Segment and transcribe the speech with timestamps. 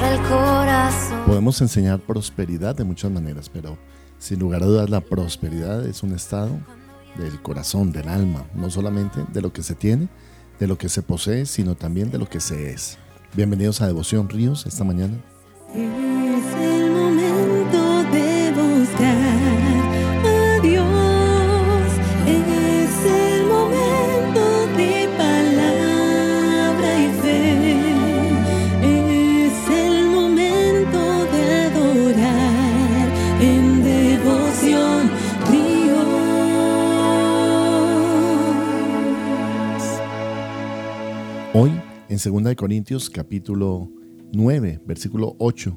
[0.00, 1.24] para el corazón.
[1.26, 3.76] Podemos enseñar prosperidad de muchas maneras, pero
[4.18, 6.58] sin lugar a dudas la prosperidad es un estado
[7.16, 10.08] del corazón, del alma, no solamente de lo que se tiene,
[10.58, 12.98] de lo que se posee, sino también de lo que se es.
[13.34, 15.14] Bienvenidos a Devoción Ríos esta mañana.
[15.74, 16.09] El
[41.52, 41.72] Hoy,
[42.08, 43.90] en 2 Corintios capítulo
[44.32, 45.76] 9, versículo 8,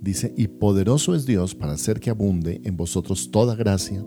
[0.00, 4.04] dice, y poderoso es Dios para hacer que abunde en vosotros toda gracia,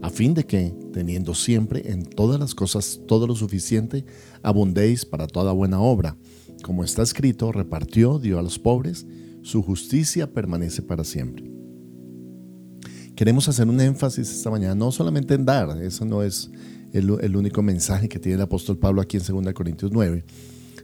[0.00, 4.06] a fin de que, teniendo siempre en todas las cosas todo lo suficiente,
[4.42, 6.16] abundéis para toda buena obra.
[6.62, 9.06] Como está escrito, repartió, dio a los pobres,
[9.42, 11.44] su justicia permanece para siempre.
[13.14, 16.50] Queremos hacer un énfasis esta mañana, no solamente en dar, eso no es
[16.92, 20.24] el, el único mensaje que tiene el apóstol Pablo aquí en 2 Corintios 9,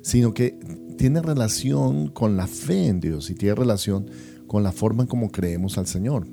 [0.03, 0.59] sino que
[0.97, 4.07] tiene relación con la fe en Dios y tiene relación
[4.47, 6.27] con la forma en cómo creemos al Señor.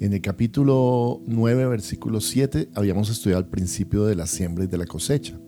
[0.00, 4.78] En el capítulo 9, versículo 7, habíamos estudiado el principio de la siembra y de
[4.78, 5.38] la cosecha.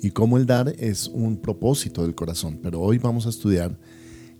[0.00, 2.58] Y cómo el dar es un propósito del corazón.
[2.62, 3.78] Pero hoy vamos a estudiar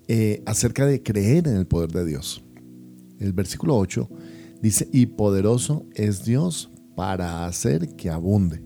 [0.08, 2.42] eh, acerca de creer en el poder de Dios.
[3.18, 4.08] El versículo 8
[4.60, 8.62] dice, y poderoso es Dios para hacer que abunde.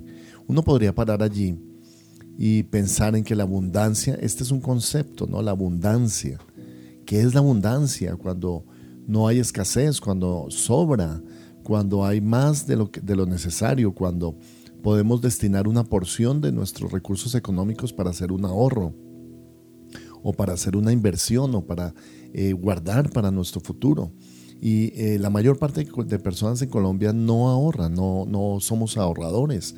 [0.46, 1.58] Uno podría parar allí
[2.38, 5.42] y pensar en que la abundancia, este es un concepto, ¿no?
[5.42, 6.38] La abundancia.
[7.04, 8.16] ¿Qué es la abundancia?
[8.16, 8.64] Cuando
[9.06, 11.22] no hay escasez, cuando sobra,
[11.62, 14.36] cuando hay más de lo, necesario, cuando
[14.82, 18.94] podemos destinar una porción de nuestros recursos económicos para hacer un ahorro
[20.22, 21.94] o para hacer una inversión o para
[22.32, 24.12] eh, guardar para nuestro futuro.
[24.60, 29.74] Y eh, la mayor parte de personas en Colombia no ahorran, no, no somos ahorradores.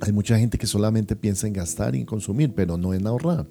[0.00, 3.48] Hay mucha gente que solamente piensa en gastar y en consumir, pero no en ahorrar.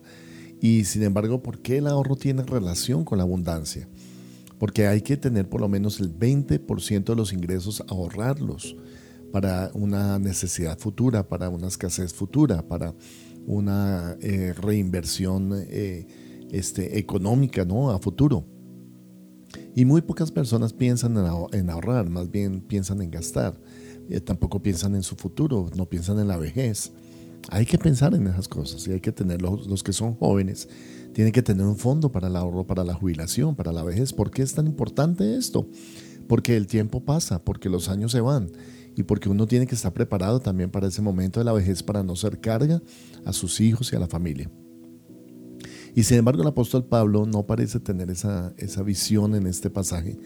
[0.62, 3.88] Y sin embargo, ¿por qué el ahorro tiene relación con la abundancia?
[4.58, 8.76] Porque hay que tener por lo menos el 20% de los ingresos, ahorrarlos
[9.32, 12.94] para una necesidad futura, para una escasez futura, para
[13.46, 16.08] una eh, reinversión eh,
[16.52, 17.92] este, económica ¿no?
[17.92, 18.46] a futuro.
[19.76, 21.18] Y muy pocas personas piensan
[21.52, 23.60] en ahorrar, más bien piensan en gastar.
[24.10, 26.92] Eh, tampoco piensan en su futuro, no piensan en la vejez.
[27.50, 30.68] Hay que pensar en esas cosas y hay que tener los, los que son jóvenes,
[31.14, 34.14] tienen que tener un fondo para el ahorro, para la jubilación, para la vejez.
[34.14, 35.70] ¿Por qué es tan importante esto?
[36.28, 38.52] Porque el tiempo pasa, porque los años se van
[38.96, 42.04] y porque uno tiene que estar preparado también para ese momento de la vejez para
[42.04, 42.82] no ser carga
[43.26, 44.50] a sus hijos y a la familia.
[45.96, 50.20] Y sin embargo el apóstol Pablo no parece tener esa, esa visión en este pasaje,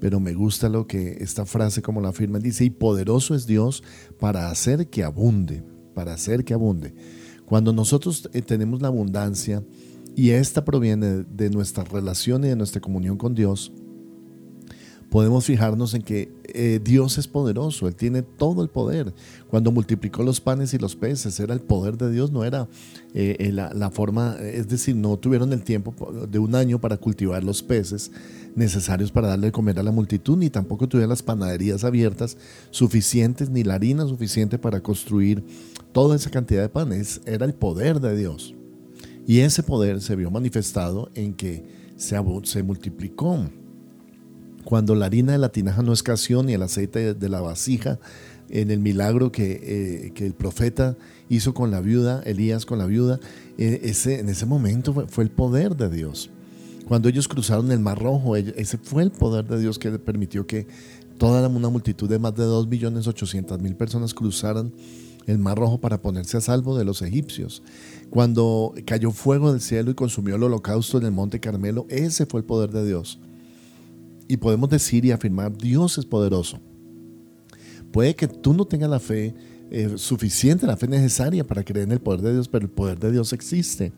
[0.00, 3.82] pero me gusta lo que esta frase como la afirma, dice, y poderoso es Dios
[4.20, 6.94] para hacer que abunde, para hacer que abunde.
[7.44, 9.64] Cuando nosotros eh, tenemos la abundancia
[10.14, 13.72] y esta proviene de nuestra relación y de nuestra comunión con Dios,
[15.10, 19.12] podemos fijarnos en que eh, Dios es poderoso, Él tiene todo el poder.
[19.48, 22.68] Cuando multiplicó los panes y los peces, era el poder de Dios, no era
[23.14, 25.94] eh, eh, la, forma, es decir, no tuvieron el tiempo
[26.28, 28.10] de un año para cultivar los peces
[28.54, 32.36] necesarios para darle de comer a la multitud, ni tampoco tuvieron las panaderías abiertas
[32.70, 35.44] suficientes, ni la harina suficiente para construir
[35.92, 37.20] toda esa cantidad de panes.
[37.24, 38.54] Era el poder de Dios.
[39.26, 41.64] Y ese poder se vio manifestado en que
[41.96, 43.44] se, se multiplicó
[44.68, 47.98] cuando la harina de la tinaja no escaseó ni el aceite de la vasija,
[48.50, 50.94] en el milagro que, eh, que, el profeta
[51.30, 53.18] hizo con la viuda, Elías con la viuda,
[53.56, 56.28] eh, ese, en ese momento fue, fue, el poder de Dios.
[56.86, 60.66] Cuando ellos cruzaron el Mar Rojo, ese fue el poder de Dios que permitió que
[61.16, 64.70] toda una multitud de más de 2.800.000 personas cruzaran
[65.26, 67.62] el Mar Rojo para ponerse a salvo de los egipcios.
[68.10, 72.40] Cuando cayó fuego del cielo y consumió el holocausto en el monte Carmelo, ese fue
[72.40, 73.18] el poder de Dios
[74.28, 76.60] y podemos decir y afirmar, Dios es poderoso.
[77.90, 79.34] Puede que tú no tengas la fe
[79.70, 82.98] eh, suficiente, la fe necesaria para creer en el poder de Dios, pero el poder
[82.98, 83.92] de Dios existe.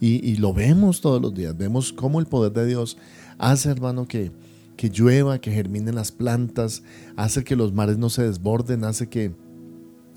[0.00, 2.98] Y, lo vemos todos los días, vemos cómo el poder de Dios
[3.38, 4.32] hace, hermano, que,
[4.76, 6.82] que llueva, que germinen las plantas,
[7.14, 9.32] hace que los mares no se desborden, hace que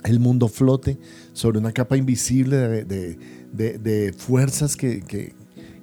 [0.03, 0.98] el mundo flote
[1.33, 5.03] sobre una capa invisible de, fuerzas que,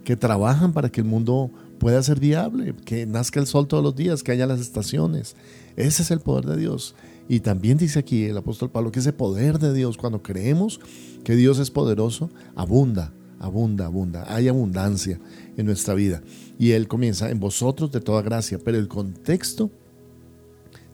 [0.04, 3.96] que, trabajan para que el mundo pueda ser viable, que nazca el sol todos los
[3.96, 5.34] días, que haya las estaciones.
[5.74, 6.94] Ese es el poder de Dios.
[7.28, 10.78] Y también dice aquí el apóstol Pablo que ese poder de Dios, cuando creemos
[11.24, 14.24] que Dios es poderoso, abunda, abunda, abunda.
[14.32, 15.18] Hay abundancia
[15.56, 16.22] en nuestra vida.
[16.56, 19.68] Y él comienza en vosotros de toda gracia, pero el contexto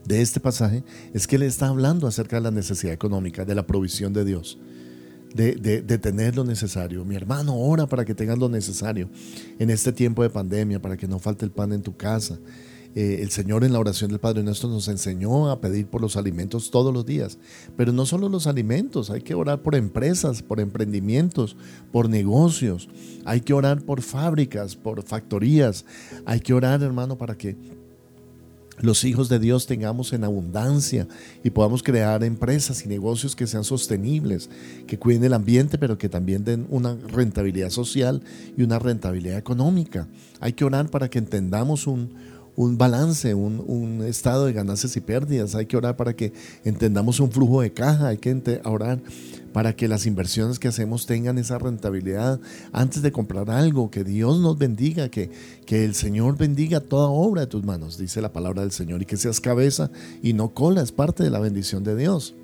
[0.05, 0.83] de este pasaje
[1.13, 4.57] es que él está hablando acerca de la necesidad económica, de la provisión de Dios.
[5.33, 7.05] De, de, tener lo necesario.
[7.05, 9.09] Mi hermano, ora para que tengas lo necesario
[9.59, 12.39] en este tiempo de pandemia, para que no falte el pan en tu casa.
[12.95, 16.17] Eh, el Señor en la oración del Padre Nuestro nos enseñó a pedir por los
[16.17, 17.37] alimentos todos los días.
[17.77, 21.55] Pero no solo los alimentos, hay que orar por empresas, por emprendimientos,
[21.91, 22.89] por negocios.
[23.25, 25.85] Hay que orar por fábricas, por factorías.
[26.25, 27.55] Hay que orar, hermano, para que
[28.79, 31.07] los hijos de Dios tengamos en abundancia
[31.43, 34.49] y podamos crear empresas y negocios que sean sostenibles,
[34.87, 38.21] que cuiden el ambiente, pero que también den una rentabilidad social
[38.57, 40.07] y una rentabilidad económica.
[40.39, 42.09] Hay que orar para que entendamos un,
[42.59, 45.55] un balance, un, estado de ganancias y pérdidas.
[45.55, 46.33] Hay que orar para que
[46.65, 48.09] entendamos un flujo de caja.
[48.09, 48.99] Hay que orar
[49.53, 52.37] para que las inversiones que hacemos tengan esa rentabilidad
[52.73, 53.89] antes de comprar algo.
[53.89, 55.31] Que Dios nos bendiga, que,
[55.65, 59.05] que el Señor bendiga toda obra de tus manos, dice la palabra del Señor, y
[59.05, 59.89] que seas cabeza
[60.21, 60.81] y no cola.
[60.81, 62.35] Es parte de la bendición de Dios.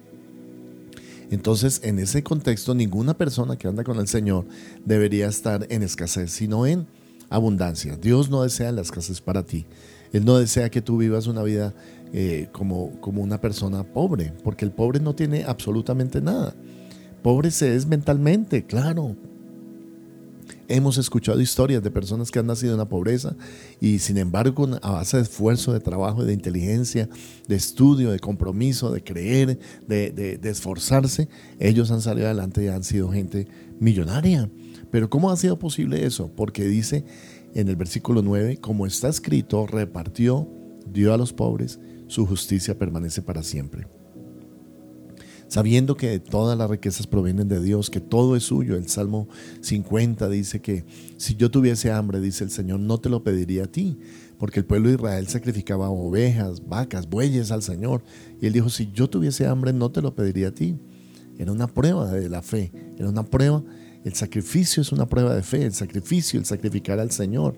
[1.30, 4.46] Entonces, en ese contexto, ninguna persona que anda con el Señor
[4.86, 6.88] debería estar en escasez, sino en
[7.30, 7.98] abundancia.
[7.98, 9.66] Dios no desea la escasez para ti.
[10.16, 11.74] Él no desea que tú vivas una vida
[12.14, 16.56] eh, como, como una persona pobre, porque el pobre no tiene absolutamente nada.
[17.22, 19.18] Pobre se es mentalmente, claro.
[20.70, 23.36] Hemos escuchado historias de personas que han nacido en la pobreza
[23.82, 27.10] y sin embargo a base de esfuerzo, de trabajo, de inteligencia,
[27.50, 31.28] de estudio, de compromiso, de creer, de, de esforzarse,
[31.60, 33.50] ellos han salido adelante y han sido gente
[33.82, 34.50] millonaria.
[34.92, 36.32] Pero ¿cómo ha sido posible eso?
[36.34, 37.04] Porque dice
[37.56, 40.48] en el versículo 9, como está escrito, repartió,
[40.92, 43.88] dio a los pobres, su justicia permanece para siempre.
[45.48, 48.76] Sabiendo que todas las riquezas provienen de Dios, que todo es suyo.
[48.76, 49.30] El Salmo
[49.62, 50.86] 50 dice que
[51.18, 53.98] si yo tuviese hambre, dice el Señor, no te lo pediría a ti,
[54.38, 58.04] porque el pueblo de Israel sacrificaba ovejas, vacas, bueyes al Señor.
[58.42, 60.78] Y él dijo, si yo tuviese hambre, no te lo pediría a ti.
[61.38, 63.64] Era una prueba de la fe, era una prueba
[64.06, 67.58] el sacrificio es una prueba de fe, el sacrificio, el sacrificar al Señor.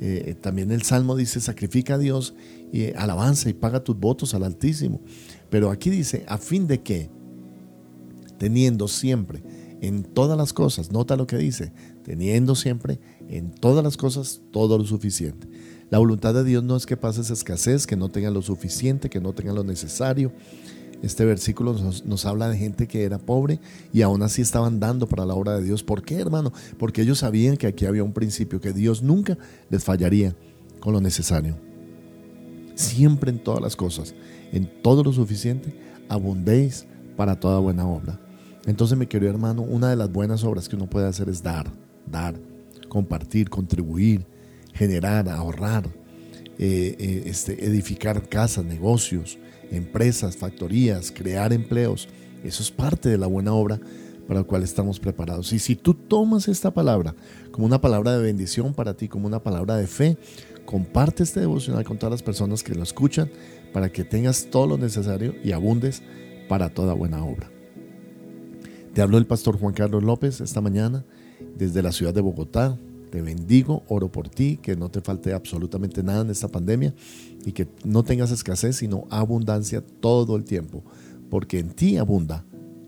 [0.00, 2.32] Eh, también el Salmo dice, sacrifica a Dios
[2.72, 5.00] y alabanza y paga tus votos al Altísimo.
[5.50, 7.10] Pero aquí dice, a fin de que,
[8.38, 9.42] teniendo siempre
[9.80, 11.72] en todas las cosas, nota lo que dice,
[12.04, 15.48] teniendo siempre en todas las cosas todo lo suficiente.
[15.90, 19.20] La voluntad de Dios no es que pases escasez, que no tengan lo suficiente, que
[19.20, 20.32] no tengan lo necesario,
[21.02, 21.74] este versículo
[22.04, 23.58] nos, habla de gente que era pobre
[23.92, 25.82] y aún así estaban dando para la obra de Dios.
[25.82, 26.52] ¿Por qué, hermano?
[26.78, 29.38] Porque ellos sabían que aquí había un principio, que Dios nunca
[29.70, 30.36] les fallaría
[30.78, 31.56] con lo necesario.
[32.74, 34.14] Siempre en todas las cosas,
[34.52, 35.74] en todo lo suficiente,
[36.08, 36.86] abundéis
[37.16, 38.20] para toda buena obra.
[38.66, 41.70] Entonces, mi querido hermano, una de las buenas obras que uno puede hacer es dar,
[42.06, 42.34] dar,
[42.88, 44.26] compartir, contribuir,
[44.74, 45.86] generar, ahorrar,
[46.58, 49.38] eh, eh, este, edificar casas, negocios,
[49.70, 52.08] empresas, factorías, crear empleos.
[52.44, 53.80] Eso es parte de la buena obra
[54.26, 55.52] para la cual estamos preparados.
[55.52, 57.14] Y si tú tomas esta palabra
[57.50, 60.16] como una palabra de bendición para ti, como una palabra de fe,
[60.64, 63.30] comparte este devocional con todas las personas que lo escuchan
[63.72, 66.02] para que tengas todo lo necesario y abundes
[66.48, 67.50] para toda buena obra.
[68.94, 71.04] Te habló el pastor Juan Carlos López esta mañana
[71.56, 72.78] desde la ciudad de Bogotá,
[73.10, 76.94] te bendigo, oro por ti, que no te falte absolutamente nada en esta pandemia
[77.44, 80.84] y que no tengas escasez, sino abundancia todo el tiempo,
[81.28, 82.44] porque en ti abunda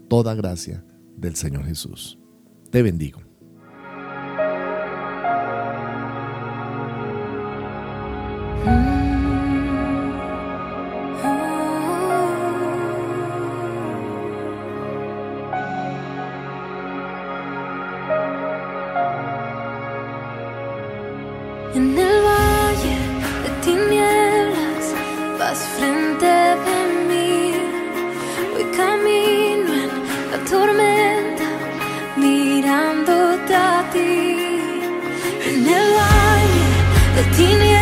[0.08, 0.84] toda gracia
[1.16, 2.18] del Señor Jesús.
[2.70, 3.31] Te bendigo.
[25.42, 26.24] Vas frente
[26.66, 27.52] de mí,
[28.52, 29.90] voy camino en
[30.30, 31.48] la tormenta,
[32.16, 34.60] mirándote a ti,
[35.48, 35.88] en el
[36.38, 36.70] aire,
[37.16, 37.81] de tinieblas.